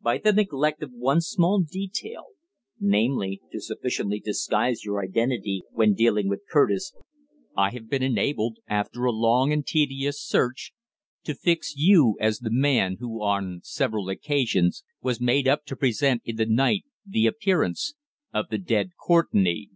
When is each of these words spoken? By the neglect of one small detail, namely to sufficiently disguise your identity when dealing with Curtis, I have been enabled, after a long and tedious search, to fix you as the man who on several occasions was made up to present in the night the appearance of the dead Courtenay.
By 0.00 0.18
the 0.18 0.32
neglect 0.32 0.84
of 0.84 0.92
one 0.92 1.20
small 1.20 1.60
detail, 1.60 2.26
namely 2.78 3.40
to 3.50 3.58
sufficiently 3.60 4.20
disguise 4.20 4.84
your 4.84 5.02
identity 5.02 5.64
when 5.72 5.94
dealing 5.94 6.28
with 6.28 6.44
Curtis, 6.48 6.94
I 7.56 7.70
have 7.70 7.90
been 7.90 8.00
enabled, 8.04 8.58
after 8.68 9.04
a 9.04 9.10
long 9.10 9.52
and 9.52 9.66
tedious 9.66 10.22
search, 10.24 10.72
to 11.24 11.34
fix 11.34 11.74
you 11.76 12.16
as 12.20 12.38
the 12.38 12.52
man 12.52 12.98
who 13.00 13.20
on 13.20 13.62
several 13.64 14.08
occasions 14.10 14.84
was 15.02 15.20
made 15.20 15.48
up 15.48 15.64
to 15.64 15.74
present 15.74 16.22
in 16.24 16.36
the 16.36 16.46
night 16.46 16.84
the 17.04 17.26
appearance 17.26 17.94
of 18.32 18.50
the 18.50 18.58
dead 18.58 18.90
Courtenay. 19.04 19.70